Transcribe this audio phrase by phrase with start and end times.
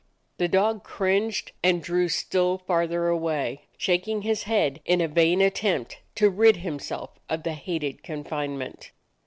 [0.39, 5.99] The dog cringed and drew still farther away, shaking his head in a vain attempt
[6.15, 8.89] to rid himself of the hated confinement.